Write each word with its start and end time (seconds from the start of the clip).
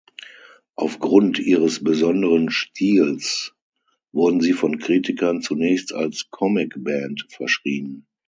Auf 0.73 0.97
Grund 0.97 1.37
ihres 1.37 1.83
besonderen 1.83 2.49
Stils, 2.49 3.53
wurden 4.11 4.41
sie 4.41 4.53
von 4.53 4.79
Kritikern 4.79 5.43
zunächst 5.43 5.93
als 5.93 6.31
"comic 6.31 6.73
band" 6.83 7.27
verschrien. 7.29 8.07